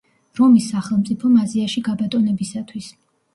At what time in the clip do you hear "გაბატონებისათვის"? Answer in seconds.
1.89-2.91